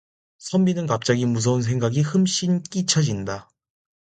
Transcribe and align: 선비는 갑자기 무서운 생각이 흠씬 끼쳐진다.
선비는 0.39 0.87
갑자기 0.87 1.27
무서운 1.27 1.61
생각이 1.61 2.01
흠씬 2.01 2.63
끼쳐진다. 2.63 3.51